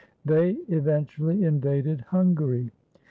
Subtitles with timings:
[0.25, 2.71] They eventually invaded Hungary.